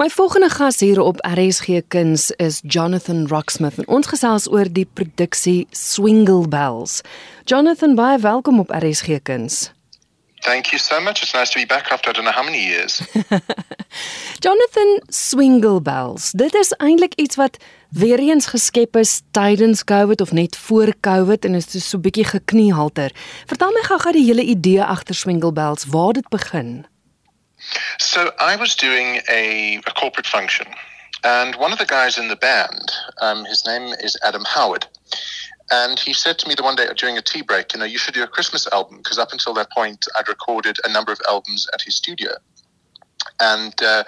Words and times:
My 0.00 0.08
volgende 0.08 0.48
gas 0.48 0.80
hier 0.80 1.00
op 1.00 1.16
RSG 1.34 1.80
Kuns 1.88 2.30
is 2.30 2.60
Jonathan 2.66 3.26
Rocksmith 3.28 3.78
en 3.78 3.88
ons 3.88 4.06
gesels 4.08 4.46
oor 4.48 4.64
die 4.72 4.86
produksie 4.92 5.66
Swingle 5.70 6.48
Bells. 6.48 7.02
Jonathan, 7.44 7.94
baie 7.94 8.16
welkom 8.18 8.62
op 8.62 8.70
RSG 8.72 9.18
Kuns. 9.22 9.72
Thank 10.40 10.72
you 10.72 10.78
so 10.80 11.00
much. 11.00 11.20
It's 11.20 11.34
nice 11.36 11.52
to 11.52 11.60
be 11.60 11.66
back 11.66 11.92
after 11.92 12.10
I 12.10 12.14
don't 12.14 12.24
know 12.24 12.32
how 12.32 12.44
many 12.44 12.64
years. 12.64 13.02
Jonathan 14.44 15.02
Swingle 15.08 15.82
Bells. 15.82 16.30
Dit 16.30 16.54
is 16.54 16.72
eintlik 16.72 17.14
iets 17.14 17.36
wat 17.36 17.58
weer 17.90 18.18
eens 18.18 18.46
geskep 18.46 18.96
is 18.96 19.20
tydens 19.30 19.84
COVID 19.84 20.20
of 20.20 20.32
net 20.32 20.56
voor 20.56 20.94
COVID 21.00 21.44
en 21.44 21.54
is 21.54 21.68
so 21.88 21.98
'n 21.98 22.00
bietjie 22.00 22.24
gekniehalter. 22.24 23.12
Vertel 23.46 23.76
my 23.76 23.82
gou-gou 23.82 24.12
die 24.12 24.24
hele 24.24 24.44
idee 24.48 24.82
agter 24.82 25.14
Swingle 25.14 25.52
Bells, 25.52 25.84
waar 25.84 26.12
dit 26.12 26.28
begin. 26.28 26.86
So 27.98 28.32
I 28.38 28.56
was 28.56 28.74
doing 28.74 29.20
a, 29.28 29.76
a 29.86 29.92
corporate 29.92 30.26
function, 30.26 30.66
and 31.24 31.54
one 31.56 31.72
of 31.72 31.78
the 31.78 31.86
guys 31.86 32.18
in 32.18 32.28
the 32.28 32.36
band, 32.36 32.92
um, 33.20 33.44
his 33.44 33.66
name 33.66 33.92
is 34.00 34.16
Adam 34.24 34.44
Howard, 34.46 34.86
and 35.70 35.98
he 35.98 36.12
said 36.12 36.38
to 36.38 36.48
me 36.48 36.54
the 36.54 36.62
one 36.62 36.76
day 36.76 36.86
during 36.96 37.18
a 37.18 37.22
tea 37.22 37.42
break, 37.42 37.72
you 37.72 37.78
know, 37.78 37.84
you 37.84 37.98
should 37.98 38.14
do 38.14 38.22
a 38.22 38.28
Christmas 38.28 38.66
album 38.72 38.98
because 38.98 39.18
up 39.18 39.32
until 39.32 39.54
that 39.54 39.70
point 39.70 40.06
I'd 40.18 40.28
recorded 40.28 40.78
a 40.84 40.92
number 40.92 41.12
of 41.12 41.20
albums 41.28 41.68
at 41.72 41.82
his 41.82 41.96
studio, 41.96 42.32
and. 43.40 43.74
Uh, 43.82 44.04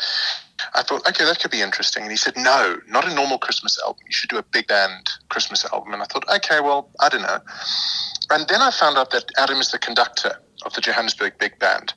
I 0.74 0.82
thought, 0.82 1.06
okay, 1.08 1.24
that 1.24 1.41
could 1.41 1.50
be 1.50 1.60
interesting. 1.60 2.02
And 2.02 2.10
he 2.10 2.16
said, 2.16 2.36
no, 2.36 2.78
not 2.88 3.05
a 3.05 3.14
normal 3.14 3.38
Christmas 3.38 3.78
album. 3.84 4.02
You 4.06 4.12
should 4.12 4.30
do 4.30 4.38
a 4.38 4.42
big 4.42 4.66
band 4.69 5.10
Christmas 5.28 5.64
album. 5.72 5.92
And 5.92 6.02
I 6.02 6.06
thought, 6.06 6.24
okay, 6.36 6.60
well, 6.60 6.91
I 7.00 7.08
don't 7.08 7.22
know. 7.22 7.41
And 8.30 8.46
then 8.48 8.62
I 8.62 8.70
found 8.70 8.96
out 8.96 9.10
that 9.10 9.24
Adam 9.38 9.58
is 9.58 9.70
the 9.70 9.78
conductor 9.78 10.41
of 10.64 10.72
the 10.74 10.80
Johannesburg 10.80 11.38
Big 11.38 11.58
Band. 11.58 11.94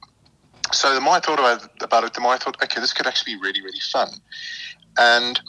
So 0.75 0.93
the 0.93 1.01
more 1.01 1.13
I 1.13 1.19
thought 1.19 1.39
about, 1.39 1.69
about 1.81 2.03
it, 2.03 2.13
the 2.13 2.21
more 2.21 2.33
I 2.33 2.37
thought, 2.37 2.61
okay, 2.61 2.81
this 2.81 2.93
could 2.93 3.07
actually 3.07 3.35
be 3.35 3.41
really, 3.41 3.61
really 3.61 3.79
fun. 3.91 4.09
And 4.97 5.39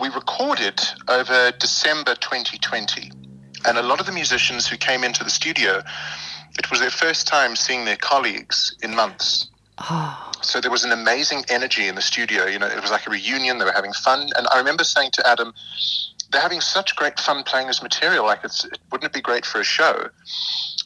we 0.00 0.08
recorded 0.08 0.80
over 1.08 1.52
December 1.58 2.14
2020. 2.14 3.10
And 3.64 3.78
a 3.78 3.82
lot 3.82 4.00
of 4.00 4.06
the 4.06 4.12
musicians 4.12 4.66
who 4.66 4.76
came 4.76 5.04
into 5.04 5.22
the 5.22 5.30
studio, 5.30 5.82
it 6.58 6.70
was 6.70 6.80
their 6.80 6.90
first 6.90 7.26
time 7.26 7.54
seeing 7.54 7.84
their 7.84 7.96
colleagues 7.96 8.76
in 8.82 8.94
months. 8.94 9.48
Oh. 9.78 10.30
So 10.42 10.60
there 10.60 10.70
was 10.70 10.84
an 10.84 10.92
amazing 10.92 11.44
energy 11.48 11.86
in 11.86 11.94
the 11.94 12.02
studio. 12.02 12.46
You 12.46 12.58
know, 12.58 12.66
it 12.66 12.80
was 12.80 12.90
like 12.90 13.06
a 13.06 13.10
reunion. 13.10 13.58
They 13.58 13.64
were 13.64 13.72
having 13.72 13.92
fun. 13.92 14.30
And 14.36 14.46
I 14.52 14.58
remember 14.58 14.84
saying 14.84 15.12
to 15.12 15.28
Adam, 15.28 15.54
they're 16.30 16.40
having 16.40 16.60
such 16.60 16.96
great 16.96 17.20
fun 17.20 17.44
playing 17.44 17.68
this 17.68 17.82
material. 17.82 18.24
Like, 18.24 18.40
it's, 18.42 18.64
it, 18.64 18.78
wouldn't 18.90 19.10
it 19.10 19.14
be 19.14 19.20
great 19.20 19.46
for 19.46 19.60
a 19.60 19.64
show? 19.64 20.08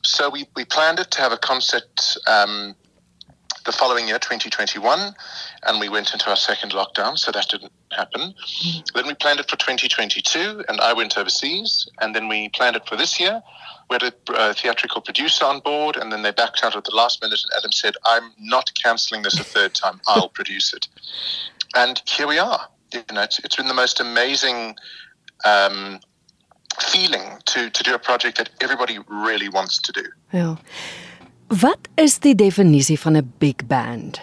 So 0.03 0.29
we, 0.29 0.47
we 0.55 0.65
planned 0.65 0.99
it 0.99 1.11
to 1.13 1.21
have 1.21 1.33
a 1.33 1.39
concert 1.39 2.17
um, 2.27 2.75
the 3.67 3.73
following 3.73 4.07
year, 4.09 4.19
2021, 4.19 5.15
and 5.65 5.81
we 5.81 5.89
went 5.89 6.13
into 6.13 6.31
our 6.31 6.37
second 6.37 6.73
lockdown, 6.73 7.19
so 7.19 7.31
that 7.33 7.49
didn't 7.49 7.73
happen. 7.91 8.33
Mm. 8.65 8.93
Then 8.95 9.07
we 9.07 9.15
planned 9.15 9.41
it 9.41 9.51
for 9.51 9.57
2022, 9.57 10.65
and 10.69 10.81
I 10.81 10.93
went 10.93 11.19
overseas, 11.19 11.89
and 12.01 12.15
then 12.15 12.29
we 12.29 12.49
planned 12.51 12.77
it 12.77 12.87
for 12.87 12.97
this 12.97 13.21
year. 13.21 13.43
We 13.91 13.95
had 13.95 14.03
a 14.05 14.33
uh, 14.33 14.55
theatrical 14.55 15.01
producer 15.03 15.45
on 15.45 15.61
board, 15.61 15.97
and 15.97 16.13
then 16.13 16.23
they 16.23 16.31
backed 16.31 16.65
out 16.65 16.77
at 16.77 16.85
the 16.85 16.95
last 16.95 17.21
minute, 17.21 17.41
and 17.43 17.53
Adam 17.59 17.73
said, 17.73 17.95
I'm 18.05 18.31
not 18.39 18.71
cancelling 18.81 19.23
this 19.23 19.39
a 19.39 19.45
third 19.45 19.75
time, 19.75 20.01
I'll 20.09 20.29
produce 20.29 20.73
it. 20.73 20.89
And 21.75 22.01
here 22.07 22.27
we 22.27 22.39
are. 22.39 22.69
You 22.93 23.03
know, 23.13 23.23
it's, 23.23 23.39
it's 23.41 23.57
been 23.57 23.69
the 23.69 23.75
most 23.75 24.01
amazing 24.01 24.77
um, 25.45 26.01
feeling 26.81 27.39
to, 27.47 27.69
to 27.69 27.83
do 27.83 27.95
a 27.95 27.99
project 27.99 28.39
that 28.39 28.51
everybody 28.61 28.99
really 29.09 29.49
wants 29.49 29.79
to 29.83 29.93
do. 29.93 30.05
Yeah. 30.33 30.57
Wat 31.49 31.79
is 31.95 32.19
die 32.19 32.35
definisie 32.35 32.99
van 32.99 33.17
'n 33.17 33.35
big 33.39 33.67
band? 33.67 34.21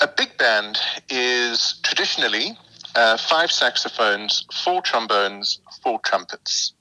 A 0.00 0.08
big 0.14 0.36
band 0.36 0.78
is 1.06 1.78
traditionally 1.82 2.58
uh, 2.94 3.16
five 3.16 3.50
saxophones, 3.50 4.44
four 4.64 4.82
trombones, 4.82 5.60
four 5.82 6.00
trumpets. 6.00 6.74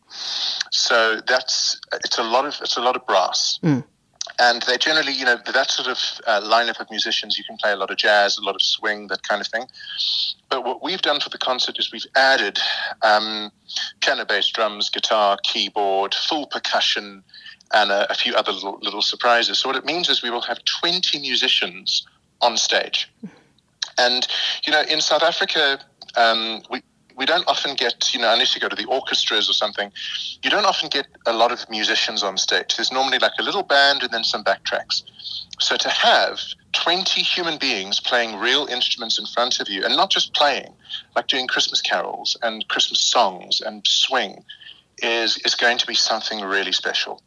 So 0.71 1.21
that's 1.25 1.79
it's 1.91 2.17
a 2.17 2.23
lot 2.23 2.45
of 2.45 2.59
it's 2.61 2.77
a 2.77 2.81
lot 2.81 2.95
of 2.95 3.05
brass. 3.05 3.59
Mm. 3.61 3.83
And 4.39 4.61
they 4.63 4.77
generally, 4.77 5.13
you 5.13 5.25
know, 5.25 5.37
that 5.53 5.69
sort 5.69 5.87
of 5.87 5.99
uh, 6.25 6.41
lineup 6.41 6.79
of 6.79 6.89
musicians, 6.89 7.37
you 7.37 7.43
can 7.43 7.57
play 7.57 7.71
a 7.71 7.75
lot 7.75 7.91
of 7.91 7.97
jazz, 7.97 8.37
a 8.37 8.41
lot 8.41 8.55
of 8.55 8.61
swing, 8.61 9.07
that 9.07 9.21
kind 9.23 9.41
of 9.41 9.47
thing. 9.47 9.67
But 10.49 10.63
what 10.63 10.81
we've 10.81 11.01
done 11.01 11.19
for 11.19 11.29
the 11.29 11.37
concert 11.37 11.77
is 11.77 11.91
we've 11.91 12.05
added 12.15 12.59
um, 13.03 13.51
piano 13.99 14.25
bass, 14.25 14.49
drums, 14.49 14.89
guitar, 14.89 15.37
keyboard, 15.43 16.15
full 16.15 16.47
percussion, 16.47 17.23
and 17.73 17.91
a, 17.91 18.11
a 18.11 18.15
few 18.15 18.33
other 18.35 18.51
little, 18.51 18.79
little 18.81 19.01
surprises. 19.01 19.59
So 19.59 19.69
what 19.69 19.75
it 19.75 19.85
means 19.85 20.09
is 20.09 20.21
we 20.21 20.29
will 20.29 20.41
have 20.41 20.59
20 20.81 21.19
musicians 21.19 22.05
on 22.41 22.57
stage. 22.57 23.11
And, 23.97 24.27
you 24.65 24.71
know, 24.71 24.81
in 24.81 25.01
South 25.01 25.23
Africa, 25.23 25.79
um, 26.15 26.61
we, 26.69 26.81
we 27.15 27.25
don't 27.25 27.47
often 27.47 27.75
get, 27.75 28.13
you 28.13 28.19
know, 28.19 28.31
unless 28.33 28.55
you 28.55 28.61
go 28.61 28.69
to 28.69 28.75
the 28.75 28.85
orchestras 28.85 29.49
or 29.49 29.53
something, 29.53 29.91
you 30.43 30.49
don't 30.49 30.65
often 30.65 30.89
get 30.89 31.07
a 31.25 31.33
lot 31.33 31.51
of 31.51 31.69
musicians 31.69 32.23
on 32.23 32.37
stage. 32.37 32.75
There's 32.75 32.91
normally 32.91 33.19
like 33.19 33.33
a 33.39 33.43
little 33.43 33.63
band 33.63 34.03
and 34.03 34.11
then 34.11 34.23
some 34.23 34.43
backtracks. 34.43 35.03
So 35.59 35.77
to 35.77 35.89
have 35.89 36.39
20 36.73 37.21
human 37.21 37.59
beings 37.59 37.99
playing 37.99 38.39
real 38.39 38.65
instruments 38.65 39.19
in 39.19 39.25
front 39.27 39.59
of 39.59 39.69
you 39.69 39.83
and 39.83 39.95
not 39.95 40.09
just 40.09 40.33
playing, 40.33 40.73
like 41.15 41.27
doing 41.27 41.47
Christmas 41.47 41.81
carols 41.81 42.35
and 42.41 42.67
Christmas 42.69 43.01
songs 43.01 43.61
and 43.61 43.85
swing, 43.85 44.43
is, 45.03 45.37
is 45.45 45.55
going 45.55 45.77
to 45.77 45.87
be 45.87 45.93
something 45.93 46.41
really 46.41 46.71
special. 46.71 47.21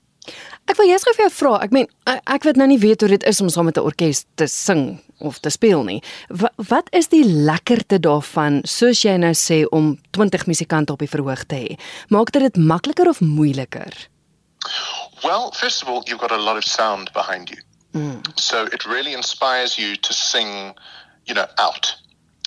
Ek 0.64 0.78
wil 0.78 0.88
jous 0.88 1.04
gou 1.04 1.12
vir 1.16 1.26
jou 1.26 1.32
vra. 1.36 1.52
Ek 1.66 1.74
meen 1.76 1.88
ek 2.08 2.46
weet 2.46 2.56
nou 2.56 2.68
nie 2.70 2.80
weet 2.80 3.04
hoe 3.04 3.10
dit 3.12 3.26
is 3.28 3.40
om 3.44 3.50
saam 3.52 3.68
met 3.68 3.76
'n 3.76 3.84
orkes 3.84 4.24
te 4.36 4.46
sing 4.46 5.02
of 5.20 5.38
te 5.38 5.50
speel 5.50 5.84
nie. 5.84 6.02
Wat, 6.28 6.52
wat 6.56 6.88
is 6.92 7.08
die 7.08 7.24
lekkerte 7.24 8.00
daarvan 8.00 8.62
soos 8.64 9.02
jy 9.04 9.16
nou 9.16 9.34
sê 9.34 9.64
om 9.70 9.98
20 10.10 10.46
musikante 10.46 10.92
op 10.92 10.98
die 10.98 11.08
verhoog 11.08 11.44
te 11.44 11.56
hê? 11.56 11.78
Maak 12.08 12.32
dit 12.32 12.42
dit 12.42 12.56
makliker 12.56 13.08
of 13.08 13.20
moeiliker? 13.20 13.92
Well, 15.22 15.52
first 15.52 15.82
of 15.82 15.88
all, 15.88 16.02
you've 16.06 16.20
got 16.20 16.32
a 16.32 16.40
lot 16.40 16.56
of 16.56 16.64
sound 16.64 17.12
behind 17.12 17.50
you. 17.50 17.60
Mm. 17.94 18.22
So 18.38 18.64
it 18.64 18.84
really 18.84 19.12
inspires 19.14 19.78
you 19.78 19.96
to 19.96 20.12
sing, 20.12 20.74
you 21.26 21.34
know, 21.34 21.46
out. 21.58 21.94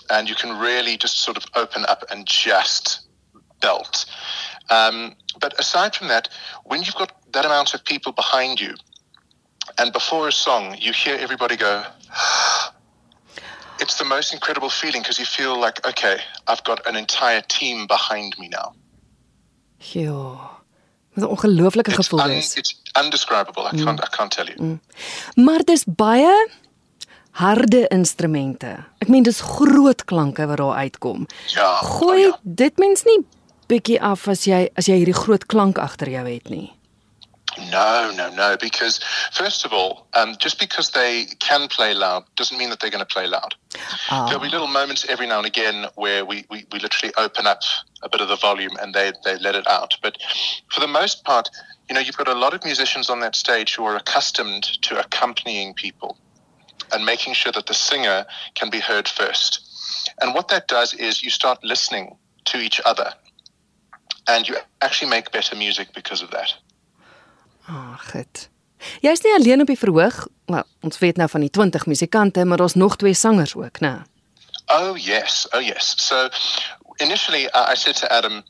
And 0.10 0.28
you 0.30 0.36
can 0.36 0.60
really 0.60 0.98
just 0.98 1.20
sort 1.20 1.38
of 1.38 1.46
open 1.54 1.86
up 1.88 2.04
and 2.10 2.26
just 2.26 3.08
belt. 3.62 4.06
Um, 4.70 5.16
but 5.40 5.60
aside 5.60 5.96
from 5.96 6.08
that, 6.08 6.30
when 6.66 6.84
you've 6.84 6.96
got 6.96 7.12
that 7.32 7.46
amount 7.46 7.74
of 7.74 7.84
people 7.84 8.12
behind 8.12 8.60
you, 8.60 8.74
and 9.78 9.92
before 9.92 10.28
a 10.28 10.32
song, 10.32 10.76
you 10.80 10.94
hear 10.94 11.16
everybody 11.20 11.56
go, 11.56 11.84
it's 13.80 13.96
the 13.98 14.06
most 14.06 14.34
incredible 14.34 14.70
feeling 14.70 15.02
because 15.02 15.20
you 15.20 15.26
feel 15.26 15.60
like, 15.60 15.86
okay, 15.88 16.18
I've 16.48 16.64
got 16.64 16.86
an 16.88 16.96
entire 16.96 17.42
team 17.42 17.88
behind 17.88 18.38
me 18.40 18.48
now. 18.48 18.74
Ja. 19.78 20.56
Wat 21.14 21.24
'n 21.24 21.28
ongelooflike 21.28 21.92
gevoel 21.92 22.30
is. 22.30 22.56
It's 22.56 22.82
undescribable. 22.92 23.64
I 23.64 23.84
can't 23.84 24.00
mm. 24.00 24.04
I 24.04 24.16
can't 24.18 24.32
tell 24.32 24.46
you. 24.46 24.62
Mm. 24.62 24.82
Maar 25.36 25.64
dis 25.64 25.84
baie 25.86 26.50
harde 27.32 27.88
instrumente. 27.88 28.86
Ek 28.98 29.08
meen 29.08 29.24
dis 29.24 29.42
groot 29.42 30.06
klanke 30.06 30.46
wat 30.46 30.58
daar 30.58 30.76
uitkom. 30.76 31.28
Ja. 31.46 31.76
Gooi 31.76 32.26
oh 32.26 32.32
ja. 32.32 32.40
dit 32.42 32.78
mens 32.78 33.04
nie 33.04 33.26
bietjie 33.68 34.02
af 34.02 34.28
as 34.28 34.46
jy 34.46 34.70
as 34.76 34.86
jy 34.86 34.96
hierdie 35.02 35.18
groot 35.18 35.46
klank 35.46 35.78
agter 35.78 36.10
jou 36.10 36.26
het 36.28 36.50
nie. 36.50 36.77
No, 37.72 38.12
no, 38.16 38.30
no. 38.30 38.58
Because 38.60 39.00
first 39.32 39.66
of 39.66 39.74
all, 39.74 40.08
um, 40.14 40.36
just 40.40 40.60
because 40.60 40.92
they 40.92 41.26
can 41.40 41.68
play 41.68 41.94
loud 41.94 42.26
doesn't 42.36 42.58
mean 42.58 42.70
that 42.70 42.80
they're 42.80 42.92
going 42.92 43.06
to 43.06 43.14
play 43.14 43.28
loud. 43.28 43.56
Oh. 44.12 44.26
There'll 44.28 44.42
be 44.42 44.50
little 44.50 44.68
moments 44.68 45.06
every 45.10 45.28
now 45.28 45.38
and 45.38 45.48
again 45.48 45.88
where 45.96 46.26
we, 46.26 46.46
we, 46.50 46.66
we 46.72 46.80
literally 46.80 47.14
open 47.18 47.48
up 47.48 47.62
a 48.04 48.10
bit 48.10 48.22
of 48.22 48.30
the 48.30 48.36
volume 48.36 48.78
and 48.82 48.94
they, 48.94 49.12
they 49.24 49.38
let 49.40 49.56
it 49.56 49.68
out. 49.68 49.96
But 50.02 50.18
for 50.72 50.80
the 50.80 50.88
most 50.88 51.24
part, 51.24 51.50
you 51.90 51.96
know, 51.96 52.02
you've 52.02 52.18
got 52.18 52.28
a 52.28 52.34
lot 52.34 52.54
of 52.54 52.64
musicians 52.64 53.10
on 53.10 53.20
that 53.22 53.36
stage 53.36 53.76
who 53.76 53.86
are 53.86 53.96
accustomed 53.96 54.64
to 54.84 55.00
accompanying 55.00 55.74
people 55.74 56.18
and 56.92 57.06
making 57.06 57.34
sure 57.34 57.52
that 57.52 57.66
the 57.66 57.74
singer 57.74 58.26
can 58.56 58.70
be 58.70 58.80
heard 58.80 59.08
first. 59.08 60.14
And 60.22 60.34
what 60.34 60.48
that 60.50 60.68
does 60.68 60.94
is 60.94 61.24
you 61.24 61.30
start 61.30 61.64
listening 61.64 62.18
to 62.46 62.60
each 62.60 62.80
other 62.86 63.14
and 64.28 64.48
you 64.48 64.56
actually 64.82 65.10
make 65.10 65.32
better 65.32 65.56
music 65.56 65.90
because 65.94 66.22
of 66.22 66.32
that. 66.32 66.54
Ag, 67.68 68.12
dit. 68.12 68.50
Jy's 69.02 69.22
nie 69.22 69.34
alleen 69.34 69.62
op 69.62 69.68
die 69.68 69.78
verhoog. 69.78 70.28
Well, 70.46 70.64
ons 70.82 71.00
weet 71.02 71.18
nou 71.18 71.30
van 71.30 71.44
die 71.44 71.50
20 71.50 71.86
musikante, 71.86 72.46
maar 72.46 72.58
daar's 72.58 72.74
nog 72.74 72.96
twee 72.96 73.14
sangers 73.14 73.56
ook, 73.56 73.80
né? 73.80 74.02
Oh 74.68 74.98
yes, 74.98 75.48
oh 75.52 75.62
yes. 75.62 75.94
So 76.08 76.30
initially 76.98 77.46
uh, 77.46 77.72
I 77.72 77.76
said 77.76 77.96
to 77.96 78.08
Adam 78.08 78.44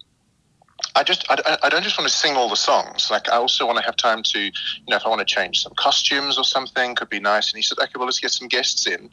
I 0.95 1.03
just 1.03 1.25
I, 1.29 1.57
I 1.63 1.69
don't 1.69 1.83
just 1.83 1.97
want 1.97 2.09
to 2.09 2.15
sing 2.15 2.35
all 2.35 2.49
the 2.49 2.55
songs. 2.55 3.11
Like 3.11 3.29
I 3.29 3.37
also 3.37 3.65
want 3.65 3.77
to 3.77 3.83
have 3.83 3.95
time 3.95 4.23
to, 4.23 4.39
you 4.39 4.51
know, 4.89 4.95
if 4.95 5.05
I 5.05 5.09
want 5.09 5.19
to 5.19 5.25
change 5.25 5.61
some 5.61 5.73
costumes 5.75 6.37
or 6.37 6.43
something, 6.43 6.95
could 6.95 7.09
be 7.09 7.19
nice. 7.19 7.51
And 7.51 7.57
he 7.57 7.61
said, 7.61 7.77
okay, 7.79 7.93
well, 7.95 8.05
let's 8.05 8.19
get 8.19 8.31
some 8.31 8.47
guests 8.47 8.87
in. 8.87 9.09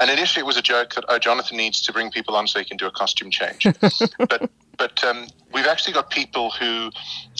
And 0.00 0.10
initially, 0.10 0.42
it 0.42 0.46
was 0.46 0.56
a 0.56 0.62
joke 0.62 0.94
that 0.94 1.04
oh, 1.08 1.18
Jonathan 1.18 1.56
needs 1.56 1.80
to 1.82 1.92
bring 1.92 2.10
people 2.10 2.36
on 2.36 2.46
so 2.46 2.58
he 2.58 2.64
can 2.64 2.76
do 2.76 2.86
a 2.86 2.90
costume 2.90 3.30
change. 3.30 3.66
but 4.18 4.50
but 4.78 5.02
um, 5.04 5.26
we've 5.52 5.66
actually 5.66 5.94
got 5.94 6.10
people 6.10 6.50
who 6.50 6.90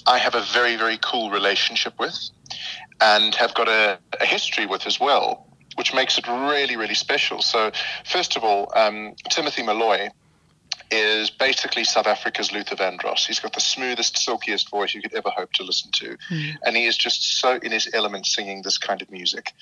I 0.06 0.18
have 0.18 0.34
a 0.34 0.42
very 0.52 0.76
very 0.76 0.98
cool 1.00 1.30
relationship 1.30 1.94
with, 1.98 2.16
and 3.00 3.34
have 3.36 3.54
got 3.54 3.68
a, 3.68 3.98
a 4.20 4.26
history 4.26 4.66
with 4.66 4.86
as 4.86 4.98
well. 5.00 5.46
which 5.78 5.94
makes 5.94 6.18
it 6.18 6.26
really, 6.26 6.76
really 6.76 6.94
special. 6.94 7.40
So, 7.40 7.70
first 8.04 8.36
of 8.36 8.42
all, 8.42 8.72
um, 8.74 9.14
Timothy 9.30 9.62
Moloi 9.62 10.10
is 10.90 11.30
basically 11.30 11.84
South 11.84 12.08
Africa's 12.08 12.50
Luther 12.50 12.74
Vandross. 12.74 13.26
He's 13.28 13.38
got 13.38 13.52
the 13.52 13.60
smoothest, 13.60 14.18
silkiest 14.18 14.70
voice 14.70 14.92
you 14.92 15.00
could 15.00 15.14
ever 15.14 15.30
hope 15.30 15.52
to 15.52 15.62
listen 15.62 15.92
to. 15.92 16.16
Mm. 16.30 16.56
And 16.64 16.76
he 16.76 16.86
is 16.86 16.96
just 16.96 17.38
so 17.40 17.60
in 17.62 17.70
his 17.70 17.88
element 17.94 18.26
singing 18.26 18.62
this 18.62 18.76
kind 18.76 19.00
of 19.00 19.08
music. 19.08 19.52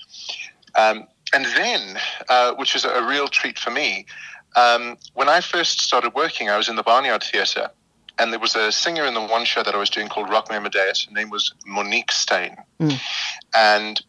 Um, 0.74 1.06
and 1.34 1.44
then, 1.44 1.98
uh, 2.30 2.54
which 2.54 2.74
is 2.74 2.86
a 2.86 3.02
real 3.06 3.28
treat 3.28 3.58
for 3.58 3.70
me, 3.70 4.06
um, 4.56 4.96
when 5.14 5.28
I 5.28 5.40
first 5.40 5.80
started 5.80 6.14
working, 6.14 6.50
I 6.50 6.56
was 6.56 6.68
in 6.68 6.76
the 6.76 6.82
Barnyard 6.82 7.22
Theatre. 7.22 7.70
And 8.18 8.32
there 8.32 8.40
was 8.40 8.56
a 8.56 8.72
singer 8.72 9.04
in 9.04 9.12
the 9.12 9.20
one 9.20 9.44
show 9.44 9.62
that 9.62 9.74
I 9.74 9.78
was 9.78 9.90
doing 9.90 10.08
called 10.08 10.30
Rock 10.30 10.48
Me 10.48 10.56
Amadeus. 10.56 11.04
Her 11.04 11.12
name 11.12 11.28
was 11.28 11.52
Monique 11.66 12.10
Steyn. 12.10 12.56
Mm. 12.80 12.98
And 13.54 14.02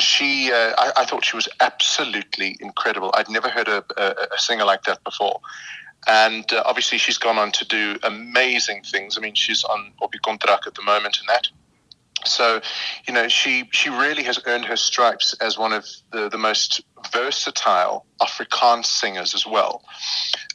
she, 0.00 0.52
uh, 0.52 0.74
I, 0.76 0.92
I, 0.98 1.04
thought 1.06 1.24
she 1.24 1.34
was 1.34 1.48
absolutely 1.60 2.58
incredible. 2.60 3.10
I'd 3.16 3.30
never 3.30 3.48
heard 3.48 3.68
a, 3.68 3.82
a, 3.96 4.26
a 4.34 4.38
singer 4.38 4.66
like 4.66 4.82
that 4.82 5.02
before. 5.02 5.40
And 6.06 6.44
uh, 6.52 6.62
obviously, 6.66 6.98
she's 6.98 7.16
gone 7.16 7.38
on 7.38 7.52
to 7.52 7.64
do 7.64 7.96
amazing 8.02 8.82
things. 8.82 9.16
I 9.16 9.22
mean, 9.22 9.34
she's 9.34 9.64
on 9.64 9.92
Obi 10.02 10.18
Kontrak 10.18 10.66
at 10.66 10.74
the 10.74 10.82
moment 10.82 11.18
and 11.20 11.28
that. 11.30 11.48
So, 12.24 12.60
you 13.06 13.12
know, 13.12 13.28
she 13.28 13.68
she 13.72 13.90
really 13.90 14.22
has 14.22 14.38
earned 14.46 14.64
her 14.66 14.76
stripes 14.76 15.34
as 15.40 15.58
one 15.58 15.72
of 15.72 15.86
the, 16.12 16.28
the 16.28 16.38
most 16.38 16.80
versatile 17.12 18.06
Afrikaans 18.20 18.86
singers 18.86 19.34
as 19.34 19.46
well. 19.46 19.82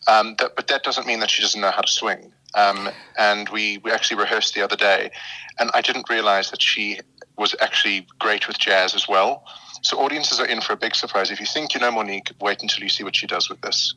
Um, 0.07 0.35
that, 0.39 0.55
but 0.55 0.67
that 0.67 0.83
doesn't 0.83 1.05
mean 1.05 1.19
that 1.19 1.29
she 1.29 1.41
doesn't 1.41 1.61
know 1.61 1.71
how 1.71 1.81
to 1.81 1.91
swing. 1.91 2.33
Um, 2.55 2.89
and 3.17 3.47
we, 3.49 3.77
we 3.83 3.91
actually 3.91 4.17
rehearsed 4.17 4.55
the 4.55 4.63
other 4.63 4.75
day, 4.75 5.11
and 5.59 5.69
I 5.75 5.81
didn't 5.81 6.09
realize 6.09 6.49
that 6.49 6.61
she 6.61 6.99
was 7.37 7.55
actually 7.61 8.07
great 8.19 8.47
with 8.47 8.57
jazz 8.57 8.95
as 8.95 9.07
well. 9.07 9.43
So 9.83 9.99
audiences 9.99 10.39
are 10.39 10.45
in 10.45 10.59
for 10.61 10.73
a 10.73 10.77
big 10.77 10.95
surprise. 10.95 11.31
If 11.31 11.39
you 11.39 11.45
think 11.45 11.73
you 11.73 11.79
know 11.79 11.91
Monique, 11.91 12.31
wait 12.41 12.61
until 12.61 12.83
you 12.83 12.89
see 12.89 13.03
what 13.03 13.15
she 13.15 13.27
does 13.27 13.49
with 13.49 13.61
this. 13.61 13.93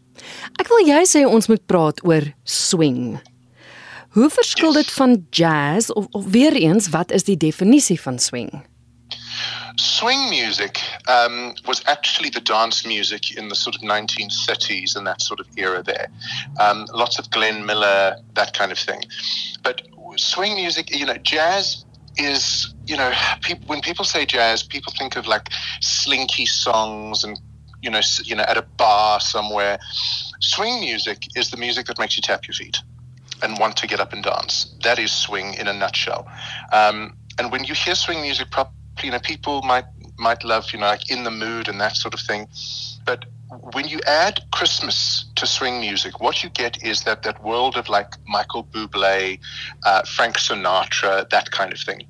Ek 0.61 0.71
wil 0.71 0.85
jy 0.87 1.03
sê 1.09 1.25
ons 1.27 1.49
moet 1.51 1.65
praat 1.67 1.99
oor 2.07 2.29
swing. 2.45 3.19
Hoe 4.13 4.31
verskil 4.31 4.73
dit 4.73 4.91
van 4.91 5.27
jazz 5.31 5.91
of, 5.91 6.07
of 6.11 6.25
weer 6.25 6.53
eens 6.53 6.89
wat 6.89 7.11
is 7.11 7.25
die 7.25 7.37
definisie 7.37 8.01
van 8.01 8.19
swing? 8.19 8.67
Swing 9.75 10.29
music 10.29 10.99
um, 11.09 11.55
was 11.65 11.85
actually 11.85 12.31
the 12.31 12.43
dance 12.43 12.87
music 12.87 13.31
in 13.31 13.49
the 13.49 13.55
sort 13.55 13.75
of 13.75 13.81
1930s 13.81 14.97
and 14.97 15.07
that 15.07 15.23
sort 15.23 15.41
of 15.41 15.47
era 15.55 15.83
there. 15.83 16.11
Um, 16.61 16.85
lots 16.93 17.19
of 17.19 17.31
Glenn 17.31 17.65
Miller, 17.65 18.19
that 18.35 18.53
kind 18.53 18.71
of 18.71 18.79
thing. 18.79 19.03
But 19.63 19.83
swing 20.17 20.55
music, 20.55 20.91
you 20.91 21.07
know, 21.07 21.17
jazz 21.23 21.85
is 22.17 22.75
you 22.87 22.97
know 22.97 23.13
people, 23.41 23.65
when 23.67 23.81
people 23.81 24.05
say 24.05 24.27
jazz 24.27 24.63
people 24.63 24.93
think 24.99 25.17
of 25.17 25.27
like 25.27 25.49
slinky 25.81 26.45
songs 26.45 27.25
and 27.25 27.41
you 27.81 27.91
know 27.91 28.01
you 28.23 28.37
know 28.37 28.43
at 28.43 28.59
a 28.59 28.63
bar 28.77 29.19
somewhere 29.21 29.79
swing 30.41 30.81
music 30.81 31.27
is 31.35 31.51
the 31.51 31.57
music 31.57 31.87
that 31.87 31.99
makes 31.99 32.15
you 32.17 32.23
tap 32.23 32.47
your 32.47 32.53
feet 32.53 32.77
and 33.43 33.59
want 33.59 33.77
to 33.77 33.87
get 33.87 34.01
up 34.01 34.13
and 34.13 34.23
dance 34.23 34.75
that 34.83 34.99
is 34.99 35.13
swing 35.13 35.55
in 35.55 35.69
a 35.69 35.73
nutshell 35.73 36.27
um, 36.73 37.17
and 37.39 37.51
when 37.51 37.65
you 37.65 37.75
hear 37.75 37.95
swing 37.95 38.21
music 38.21 38.51
properly 38.51 38.77
you 39.03 39.11
know 39.11 39.21
people 39.21 39.63
might 39.63 39.85
might 40.19 40.45
love 40.45 40.73
you 40.73 40.79
know 40.79 40.87
like 40.87 41.11
in 41.11 41.25
the 41.25 41.31
mood 41.31 41.69
and 41.69 41.81
that 41.81 41.97
sort 41.97 42.15
of 42.15 42.21
thing 42.21 42.47
but 43.05 43.25
when 43.73 43.87
you 43.87 44.01
add 44.07 44.41
Christmas 44.51 45.27
to 45.37 45.47
swing 45.47 45.81
music, 45.81 46.21
what 46.21 46.43
you 46.43 46.51
get 46.51 46.83
is 46.83 47.03
that 47.03 47.23
that 47.23 47.43
world 47.43 47.77
of 47.77 47.89
like 47.89 48.15
Michael 48.27 48.65
Bublé, 48.65 49.39
uh, 49.85 50.03
Frank 50.03 50.39
Sinatra, 50.39 51.29
that 51.29 51.51
kind 51.51 51.73
of 51.73 51.79
thing. 51.79 52.07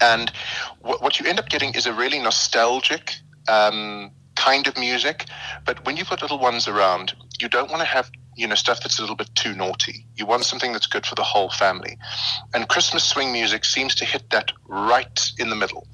And 0.00 0.32
what 0.80 1.20
you 1.20 1.26
end 1.26 1.38
up 1.38 1.48
getting 1.48 1.74
is 1.74 1.86
a 1.86 1.92
really 1.92 2.18
nostalgic 2.18 3.14
um, 3.48 4.10
kind 4.34 4.66
of 4.66 4.76
music. 4.76 5.26
But 5.64 5.84
when 5.84 5.96
you've 5.96 6.08
got 6.08 6.22
little 6.22 6.38
ones 6.38 6.66
around, 6.66 7.14
you 7.40 7.48
don't 7.48 7.70
want 7.70 7.82
to 7.82 7.86
have 7.86 8.10
you 8.36 8.46
know 8.46 8.54
stuff 8.54 8.80
that's 8.80 8.98
a 8.98 9.02
little 9.02 9.16
bit 9.16 9.34
too 9.34 9.54
naughty. 9.54 10.06
You 10.16 10.26
want 10.26 10.44
something 10.44 10.72
that's 10.72 10.86
good 10.86 11.06
for 11.06 11.14
the 11.14 11.24
whole 11.24 11.50
family. 11.50 11.98
And 12.54 12.68
Christmas 12.68 13.04
swing 13.04 13.32
music 13.32 13.64
seems 13.64 13.94
to 13.96 14.04
hit 14.04 14.30
that 14.30 14.52
right 14.68 15.20
in 15.38 15.50
the 15.50 15.56
middle. 15.56 15.86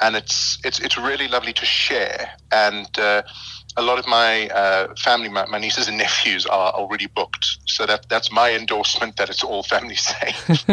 And 0.00 0.14
it's 0.14 0.58
it's 0.64 0.78
it's 0.78 0.96
really 0.96 1.28
lovely 1.28 1.52
to 1.54 1.66
share 1.66 2.30
and. 2.52 2.88
Uh, 2.98 3.22
a 3.76 3.82
lot 3.82 3.98
of 3.98 4.06
my 4.06 4.48
uh, 4.48 4.92
family, 4.96 5.28
my, 5.28 5.46
my, 5.46 5.58
nieces 5.58 5.86
and 5.86 5.98
nephews, 5.98 6.46
are 6.46 6.72
already 6.72 7.06
booked. 7.06 7.58
So 7.66 7.86
that 7.86 8.08
that's 8.08 8.30
my 8.32 8.52
endorsement 8.52 9.16
that 9.16 9.28
it's 9.30 9.44
all 9.44 9.62
family 9.62 9.94
safe. 10.10 10.64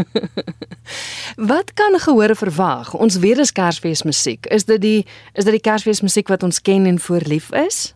wat 1.36 1.74
kan 1.74 2.00
gehoor 2.00 2.36
verwag? 2.36 2.94
Ons 2.94 3.20
weet 3.22 3.38
dis 3.38 3.52
Kersfees 3.52 4.04
musiek. 4.04 4.46
Is 4.50 4.66
dit 4.66 4.82
die 4.82 5.06
is 5.34 5.46
dit 5.46 5.54
die 5.54 5.62
Kersfees 5.62 6.02
musiek 6.02 6.28
wat 6.34 6.44
ons 6.44 6.62
ken 6.62 6.90
en 6.90 7.00
voorlief 7.00 7.52
is? 7.52 7.94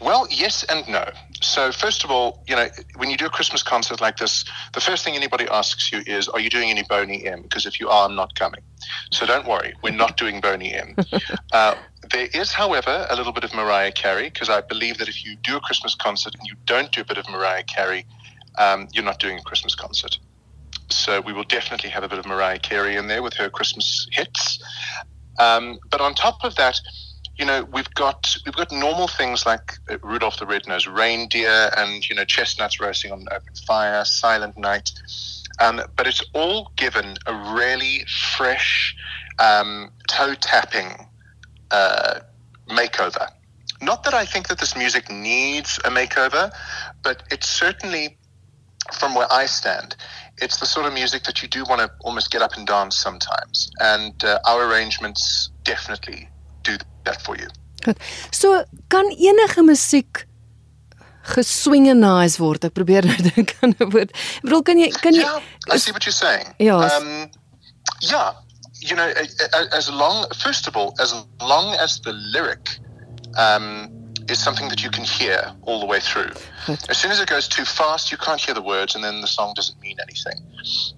Well, 0.00 0.26
yes 0.30 0.64
and 0.66 0.88
no. 0.88 1.04
So, 1.46 1.70
first 1.70 2.02
of 2.02 2.10
all, 2.10 2.42
you 2.48 2.56
know, 2.56 2.68
when 2.96 3.08
you 3.08 3.16
do 3.16 3.26
a 3.26 3.30
Christmas 3.30 3.62
concert 3.62 4.00
like 4.00 4.16
this, 4.16 4.44
the 4.74 4.80
first 4.80 5.04
thing 5.04 5.14
anybody 5.14 5.46
asks 5.46 5.92
you 5.92 6.02
is, 6.04 6.28
Are 6.28 6.40
you 6.40 6.50
doing 6.50 6.70
any 6.70 6.82
Boney 6.82 7.24
M? 7.24 7.42
Because 7.42 7.66
if 7.66 7.78
you 7.78 7.88
are, 7.88 8.08
I'm 8.08 8.16
not 8.16 8.34
coming. 8.34 8.62
So, 9.12 9.26
don't 9.26 9.46
worry, 9.46 9.72
we're 9.80 9.94
not 9.94 10.16
doing 10.16 10.40
Boney 10.40 10.74
M. 10.74 10.96
Uh, 11.52 11.76
there 12.10 12.28
is, 12.34 12.52
however, 12.52 13.06
a 13.08 13.16
little 13.16 13.32
bit 13.32 13.44
of 13.44 13.54
Mariah 13.54 13.92
Carey, 13.92 14.24
because 14.24 14.50
I 14.50 14.60
believe 14.60 14.98
that 14.98 15.08
if 15.08 15.24
you 15.24 15.36
do 15.36 15.56
a 15.56 15.60
Christmas 15.60 15.94
concert 15.94 16.34
and 16.34 16.46
you 16.46 16.54
don't 16.66 16.90
do 16.92 17.00
a 17.00 17.04
bit 17.04 17.16
of 17.16 17.30
Mariah 17.30 17.62
Carey, 17.62 18.04
um, 18.58 18.88
you're 18.92 19.04
not 19.04 19.20
doing 19.20 19.38
a 19.38 19.42
Christmas 19.42 19.74
concert. 19.74 20.18
So, 20.90 21.20
we 21.20 21.32
will 21.32 21.44
definitely 21.44 21.90
have 21.90 22.02
a 22.02 22.08
bit 22.08 22.18
of 22.18 22.26
Mariah 22.26 22.58
Carey 22.58 22.96
in 22.96 23.06
there 23.06 23.22
with 23.22 23.34
her 23.34 23.48
Christmas 23.48 24.08
hits. 24.10 24.58
Um, 25.38 25.78
but 25.90 26.00
on 26.00 26.14
top 26.14 26.42
of 26.42 26.56
that, 26.56 26.80
you 27.38 27.44
know, 27.44 27.64
we've 27.72 27.92
got 27.94 28.36
we've 28.44 28.54
got 28.54 28.72
normal 28.72 29.08
things 29.08 29.44
like 29.44 29.72
uh, 29.90 29.98
Rudolph 30.02 30.38
the 30.38 30.46
Red-Nosed 30.46 30.86
Reindeer 30.86 31.70
and 31.76 32.08
you 32.08 32.16
know 32.16 32.24
chestnuts 32.24 32.80
roasting 32.80 33.12
on 33.12 33.20
an 33.20 33.28
open 33.30 33.54
fire, 33.66 34.04
Silent 34.04 34.56
Night, 34.56 34.90
um, 35.60 35.82
but 35.96 36.06
it's 36.06 36.22
all 36.34 36.72
given 36.76 37.16
a 37.26 37.34
really 37.54 38.04
fresh, 38.36 38.94
um, 39.38 39.90
toe-tapping 40.08 41.06
uh, 41.70 42.20
makeover. 42.68 43.28
Not 43.82 44.04
that 44.04 44.14
I 44.14 44.24
think 44.24 44.48
that 44.48 44.58
this 44.58 44.74
music 44.74 45.10
needs 45.10 45.78
a 45.84 45.90
makeover, 45.90 46.50
but 47.02 47.22
it's 47.30 47.48
certainly, 47.48 48.16
from 48.98 49.14
where 49.14 49.30
I 49.30 49.44
stand, 49.44 49.96
it's 50.38 50.58
the 50.58 50.66
sort 50.66 50.86
of 50.86 50.94
music 50.94 51.24
that 51.24 51.42
you 51.42 51.48
do 51.48 51.64
want 51.64 51.82
to 51.82 51.90
almost 52.00 52.30
get 52.30 52.40
up 52.40 52.56
and 52.56 52.66
dance 52.66 52.96
sometimes. 52.96 53.70
And 53.80 54.24
uh, 54.24 54.38
our 54.46 54.66
arrangements 54.66 55.50
definitely 55.64 56.30
do 56.66 56.76
that 57.04 57.22
for 57.22 57.36
you. 57.38 57.48
Goed. 57.84 57.98
So 58.30 58.64
kan 58.92 59.10
enige 59.16 59.62
musiek 59.62 60.26
geswingenize 61.34 62.38
word. 62.42 62.66
Ek 62.68 62.74
probeer 62.76 63.06
nou 63.06 63.16
dink 63.30 63.54
aan 63.60 63.74
'n 63.76 63.90
woord. 63.90 64.14
Ek 64.14 64.46
bedoel 64.46 64.64
kan 64.66 64.80
jy 64.80 64.90
kan 65.02 65.14
jy 65.14 65.24
yeah, 65.24 65.42
I 65.70 65.78
see 65.78 65.94
what 65.94 66.06
you're 66.06 66.16
saying. 66.16 66.54
Ja. 66.62 66.78
Um 66.98 67.30
yeah, 68.00 68.34
you 68.80 68.96
know 68.96 69.10
as 69.72 69.90
long 69.90 70.26
first 70.42 70.66
of 70.70 70.76
all 70.76 70.94
as 71.02 71.14
long 71.42 71.74
as 71.82 72.00
the 72.06 72.14
lyric 72.34 72.78
um 73.36 73.90
is 74.28 74.42
something 74.42 74.68
that 74.68 74.82
you 74.82 74.90
can 74.90 75.04
hear 75.04 75.54
all 75.62 75.78
the 75.78 75.86
way 75.86 76.00
through. 76.00 76.32
Good. 76.66 76.82
As 76.90 76.98
soon 76.98 77.12
as 77.12 77.20
it 77.20 77.28
goes 77.28 77.46
too 77.46 77.64
fast, 77.64 78.10
you 78.10 78.18
can't 78.18 78.40
hear 78.40 78.54
the 78.54 78.62
words, 78.62 78.94
and 78.94 79.04
then 79.04 79.20
the 79.20 79.26
song 79.26 79.54
doesn't 79.54 79.80
mean 79.80 79.96
anything. 80.02 80.42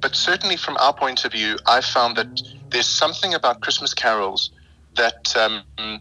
But 0.01 0.17
certainly, 0.17 0.57
from 0.57 0.77
our 0.79 0.95
point 0.95 1.25
of 1.27 1.33
view, 1.33 1.59
I've 1.67 1.85
found 1.85 2.17
that 2.17 2.43
there's 2.71 2.89
something 2.89 3.35
about 3.35 3.61
Christmas 3.61 3.93
carols 3.93 4.51
that 4.99 5.37
um, 5.37 6.00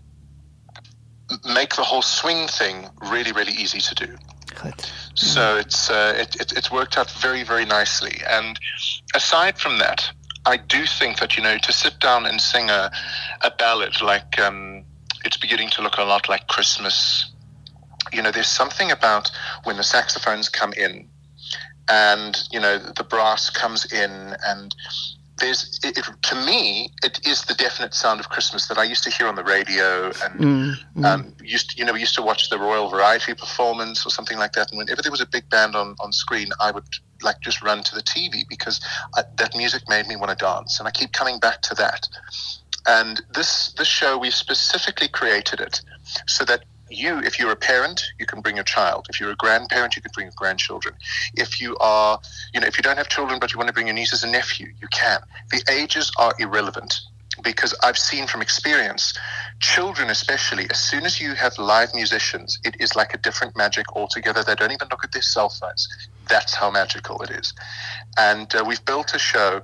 make 1.45 1.75
the 1.75 1.83
whole 1.83 2.01
swing 2.01 2.47
thing 2.47 2.87
really, 3.09 3.31
really 3.31 3.53
easy 3.53 3.79
to 3.79 3.95
do. 3.95 4.17
Good. 4.61 4.85
So 5.15 5.57
it's 5.57 5.89
uh, 5.89 6.13
it, 6.17 6.35
it, 6.35 6.51
it's 6.53 6.71
worked 6.71 6.97
out 6.97 7.09
very, 7.11 7.43
very 7.43 7.65
nicely. 7.65 8.21
And 8.29 8.59
aside 9.15 9.57
from 9.57 9.79
that, 9.79 10.11
I 10.45 10.57
do 10.57 10.85
think 10.85 11.19
that 11.19 11.35
you 11.35 11.43
know 11.43 11.57
to 11.57 11.73
sit 11.73 11.99
down 11.99 12.25
and 12.25 12.39
sing 12.39 12.69
a, 12.69 12.91
a 13.41 13.51
ballad 13.51 14.01
like 14.01 14.39
um, 14.39 14.83
it's 15.25 15.37
beginning 15.37 15.69
to 15.71 15.81
look 15.81 15.97
a 15.97 16.03
lot 16.03 16.29
like 16.29 16.47
Christmas. 16.47 17.31
You 18.13 18.21
know, 18.21 18.31
there's 18.31 18.47
something 18.47 18.91
about 18.91 19.29
when 19.65 19.75
the 19.75 19.83
saxophones 19.83 20.47
come 20.47 20.73
in, 20.73 21.09
and 21.89 22.37
you 22.51 22.59
know 22.59 22.77
the 22.77 23.03
brass 23.03 23.49
comes 23.49 23.91
in, 23.91 24.35
and 24.45 24.73
there's 25.39 25.79
it, 25.83 25.97
it, 25.97 26.05
to 26.23 26.35
me 26.45 26.91
it 27.03 27.25
is 27.27 27.43
the 27.43 27.53
definite 27.53 27.93
sound 27.93 28.19
of 28.19 28.29
Christmas 28.29 28.67
that 28.67 28.77
I 28.77 28.83
used 28.83 29.03
to 29.03 29.09
hear 29.09 29.27
on 29.27 29.35
the 29.35 29.43
radio 29.43 30.07
and 30.07 30.39
mm, 30.39 30.73
mm. 30.95 31.05
Um, 31.05 31.33
used 31.43 31.71
to, 31.71 31.77
you 31.77 31.85
know 31.85 31.93
we 31.93 31.99
used 31.99 32.15
to 32.15 32.21
watch 32.21 32.49
the 32.49 32.57
Royal 32.57 32.89
Variety 32.89 33.33
performance 33.33 34.05
or 34.05 34.09
something 34.09 34.37
like 34.37 34.53
that 34.53 34.71
and 34.71 34.77
whenever 34.77 35.01
there 35.01 35.11
was 35.11 35.21
a 35.21 35.27
big 35.27 35.49
band 35.49 35.75
on 35.75 35.95
on 35.99 36.11
screen 36.11 36.49
I 36.59 36.71
would 36.71 36.85
like 37.21 37.39
just 37.41 37.61
run 37.61 37.83
to 37.83 37.95
the 37.95 38.03
TV 38.03 38.47
because 38.47 38.79
I, 39.15 39.23
that 39.37 39.55
music 39.55 39.83
made 39.89 40.07
me 40.07 40.15
want 40.15 40.37
to 40.37 40.43
dance 40.43 40.79
and 40.79 40.87
I 40.87 40.91
keep 40.91 41.11
coming 41.13 41.39
back 41.39 41.61
to 41.63 41.75
that 41.75 42.07
and 42.87 43.21
this 43.33 43.73
this 43.73 43.87
show 43.87 44.17
we 44.17 44.31
specifically 44.31 45.07
created 45.07 45.59
it 45.59 45.81
so 46.27 46.45
that 46.45 46.63
you, 46.89 47.19
if 47.19 47.39
you're 47.39 47.51
a 47.51 47.55
parent, 47.55 48.03
you 48.19 48.25
can 48.25 48.41
bring 48.41 48.59
a 48.59 48.63
child. 48.63 49.07
If 49.09 49.19
you're 49.19 49.31
a 49.31 49.35
grandparent, 49.35 49.95
you 49.95 50.01
can 50.01 50.11
bring 50.13 50.29
grandchildren. 50.35 50.95
If 51.35 51.61
you 51.61 51.77
are, 51.79 52.19
you 52.53 52.59
know, 52.61 52.67
if 52.67 52.77
you 52.77 52.83
don't 52.83 52.97
have 52.97 53.09
children 53.09 53.39
but 53.39 53.53
you 53.53 53.57
want 53.57 53.67
to 53.67 53.73
bring 53.73 53.87
your 53.87 53.95
nieces 53.95 54.23
and 54.23 54.31
nephew, 54.31 54.67
you 54.81 54.87
can. 54.91 55.19
The 55.51 55.63
ages 55.69 56.11
are 56.19 56.33
irrelevant. 56.39 56.93
because 57.43 57.73
I've 57.83 57.97
seen 57.97 58.27
from 58.27 58.41
experience, 58.41 59.13
children 59.59 60.09
especially, 60.09 60.67
as 60.69 60.79
soon 60.79 61.05
as 61.05 61.19
you 61.19 61.33
have 61.35 61.57
live 61.57 61.93
musicians, 61.93 62.57
it 62.63 62.75
is 62.79 62.95
like 62.95 63.13
a 63.13 63.17
different 63.17 63.55
magic 63.55 63.85
altogether. 63.95 64.43
They 64.43 64.55
don't 64.55 64.71
even 64.71 64.87
look 64.89 65.03
at 65.03 65.11
their 65.11 65.21
cell 65.21 65.49
phones. 65.49 65.87
That's 66.29 66.55
how 66.55 66.71
magical 66.71 67.21
it 67.21 67.31
is. 67.31 67.53
And 68.17 68.53
uh, 68.55 68.63
we've 68.65 68.83
built 68.85 69.13
a 69.13 69.19
show 69.19 69.61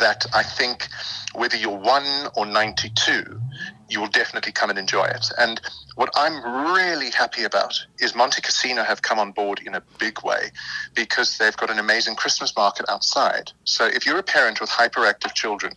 that 0.00 0.26
I 0.32 0.42
think 0.42 0.88
whether 1.34 1.56
you're 1.56 1.76
one 1.76 2.28
or 2.36 2.46
92, 2.46 3.40
you 3.88 4.00
will 4.00 4.08
definitely 4.08 4.52
come 4.52 4.70
and 4.70 4.78
enjoy 4.78 5.04
it. 5.04 5.26
And 5.38 5.60
what 5.96 6.10
I'm 6.14 6.74
really 6.74 7.10
happy 7.10 7.44
about 7.44 7.74
is 8.00 8.12
Montecasino 8.12 8.84
have 8.84 9.02
come 9.02 9.18
on 9.18 9.32
board 9.32 9.60
in 9.64 9.74
a 9.74 9.82
big 9.98 10.24
way 10.24 10.50
because 10.94 11.38
they've 11.38 11.56
got 11.56 11.70
an 11.70 11.78
amazing 11.78 12.16
Christmas 12.16 12.56
market 12.56 12.86
outside. 12.88 13.52
So 13.64 13.86
if 13.86 14.06
you're 14.06 14.18
a 14.18 14.22
parent 14.22 14.60
with 14.60 14.70
hyperactive 14.70 15.34
children, 15.34 15.74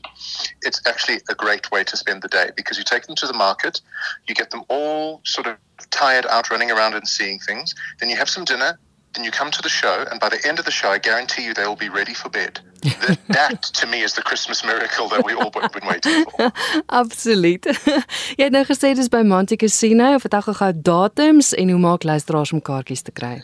it's 0.61 0.81
actually 0.87 1.19
a 1.29 1.35
great 1.35 1.69
way 1.71 1.83
to 1.83 1.97
spend 1.97 2.21
the 2.21 2.27
day 2.27 2.49
because 2.55 2.77
you 2.77 2.83
take 2.83 3.05
them 3.05 3.15
to 3.15 3.27
the 3.27 3.33
market, 3.33 3.81
you 4.27 4.33
get 4.33 4.51
them 4.51 4.63
all 4.69 5.21
sort 5.25 5.47
of 5.47 5.57
tired 5.91 6.25
out 6.27 6.49
running 6.49 6.71
around 6.71 6.95
and 6.95 7.07
seeing 7.07 7.39
things, 7.39 7.75
then 7.99 8.09
you 8.09 8.15
have 8.15 8.29
some 8.29 8.45
dinner, 8.45 8.79
then 9.13 9.23
you 9.23 9.31
come 9.31 9.51
to 9.51 9.61
the 9.61 9.69
show, 9.69 10.05
and 10.11 10.19
by 10.19 10.29
the 10.29 10.39
end 10.45 10.59
of 10.59 10.65
the 10.65 10.71
show, 10.71 10.89
I 10.89 10.99
guarantee 10.99 11.45
you 11.45 11.53
they 11.53 11.65
will 11.65 11.75
be 11.75 11.89
ready 11.89 12.13
for 12.13 12.29
bed. 12.29 12.59
That, 13.07 13.19
that 13.27 13.61
to 13.61 13.87
me 13.87 14.01
is 14.03 14.13
the 14.13 14.21
Christmas 14.21 14.63
miracle 14.63 15.07
that 15.09 15.25
we 15.25 15.33
all 15.33 15.49
been 15.49 15.87
waiting 15.87 16.25
for. 16.25 16.51
Absoluut. 17.01 17.65
Jy 18.37 18.43
het 18.47 18.53
nou 18.55 18.63
gesê 18.67 18.93
dis 18.95 19.09
by 19.11 19.23
Montecasino, 19.27 20.15
vertel 20.23 20.45
gou 20.47 20.71
datums 20.73 21.53
en 21.57 21.73
hoe 21.73 21.79
maak 21.81 22.07
luisteraars 22.07 22.53
om 22.55 22.61
kaartjies 22.61 23.03
te 23.07 23.11
kry? 23.11 23.41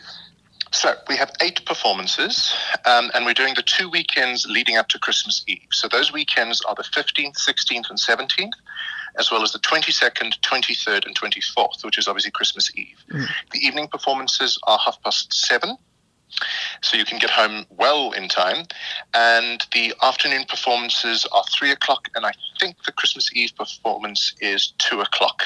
So 0.74 0.90
we 1.06 1.16
have 1.16 1.30
eight 1.40 1.64
performances, 1.66 2.50
um, 2.84 3.10
and 3.14 3.24
we're 3.24 3.38
doing 3.38 3.54
the 3.54 3.62
two 3.62 3.88
weekends 3.88 4.44
leading 4.46 4.76
up 4.76 4.88
to 4.88 4.98
Christmas 4.98 5.44
Eve. 5.46 5.70
So 5.70 5.86
those 5.86 6.10
weekends 6.12 6.64
are 6.64 6.74
the 6.74 6.82
15th, 6.82 7.38
16th, 7.38 7.90
and 7.90 7.98
17th. 7.98 8.58
as 9.16 9.30
well 9.30 9.42
as 9.42 9.52
the 9.52 9.58
22nd, 9.60 10.40
23rd, 10.40 11.06
and 11.06 11.18
24th, 11.18 11.84
which 11.84 11.98
is 11.98 12.08
obviously 12.08 12.30
Christmas 12.30 12.70
Eve. 12.74 12.98
Mm. 13.10 13.28
The 13.52 13.58
evening 13.60 13.88
performances 13.88 14.58
are 14.64 14.78
half 14.84 15.00
past 15.02 15.32
seven. 15.32 15.76
So 16.82 16.96
you 16.96 17.04
can 17.04 17.18
get 17.18 17.30
home 17.30 17.64
well 17.70 18.12
in 18.12 18.28
time. 18.28 18.66
And 19.14 19.64
the 19.72 19.94
afternoon 20.02 20.44
performances 20.48 21.26
are 21.32 21.44
three 21.56 21.70
o'clock, 21.70 22.08
and 22.14 22.26
I 22.26 22.32
think 22.60 22.76
the 22.84 22.92
Christmas 22.92 23.30
Eve 23.34 23.52
performance 23.56 24.34
is 24.40 24.72
two 24.78 25.00
o'clock. 25.00 25.44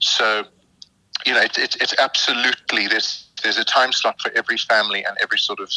So, 0.00 0.44
you 1.24 1.32
know, 1.32 1.40
it, 1.40 1.56
it, 1.58 1.76
it's 1.80 1.94
absolutely 1.98 2.86
there's 2.88 3.26
there's 3.42 3.58
a 3.58 3.64
time 3.64 3.92
slot 3.92 4.20
for 4.20 4.30
every 4.34 4.56
family 4.56 5.04
and 5.04 5.16
every 5.22 5.38
sort 5.38 5.60
of 5.60 5.70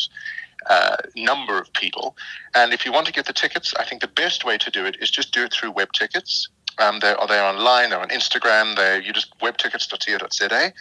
uh, 0.70 0.98
number 1.16 1.60
of 1.60 1.72
people. 1.74 2.16
And 2.56 2.74
if 2.74 2.86
you 2.86 2.92
want 2.92 3.08
to 3.08 3.14
get 3.14 3.26
the 3.26 3.34
tickets, 3.34 3.74
I 3.80 3.86
think 3.86 4.02
the 4.02 4.08
best 4.08 4.46
way 4.46 4.58
to 4.58 4.72
do 4.72 4.86
it 4.86 4.98
is 5.00 5.10
just 5.12 5.34
do 5.34 5.44
it 5.44 5.54
through 5.54 5.72
web 5.72 5.92
tickets. 5.94 6.50
Um, 6.80 7.00
they're, 7.00 7.18
they're 7.28 7.44
online, 7.44 7.90
they're 7.90 8.00
on 8.00 8.10
Instagram, 8.10 8.76
they're, 8.76 9.02
you 9.02 9.12
just 9.12 9.38
webtickets.co.za. 9.40 10.74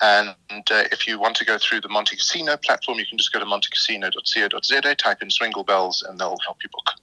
And 0.00 0.34
uh, 0.70 0.84
if 0.90 1.06
you 1.06 1.18
want 1.18 1.36
to 1.36 1.44
go 1.44 1.58
through 1.58 1.82
the 1.82 1.88
Montecasino 1.88 2.60
platform, 2.62 2.98
you 2.98 3.06
can 3.06 3.18
just 3.18 3.32
go 3.32 3.38
to 3.38 3.44
montecasino.co.za, 3.44 4.94
type 4.94 5.22
in 5.22 5.30
Swingle 5.30 5.64
Bells, 5.64 6.02
and 6.02 6.18
they'll 6.18 6.38
help 6.44 6.58
you 6.62 6.70
book. 6.72 7.00